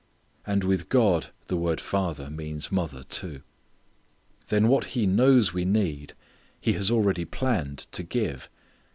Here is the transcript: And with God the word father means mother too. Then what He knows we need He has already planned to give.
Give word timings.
And 0.47 0.63
with 0.63 0.89
God 0.89 1.27
the 1.45 1.55
word 1.55 1.79
father 1.79 2.31
means 2.31 2.71
mother 2.71 3.03
too. 3.03 3.43
Then 4.47 4.67
what 4.67 4.85
He 4.97 5.05
knows 5.05 5.53
we 5.53 5.63
need 5.63 6.13
He 6.59 6.73
has 6.73 6.89
already 6.89 7.23
planned 7.23 7.85
to 7.91 8.01
give. 8.01 8.49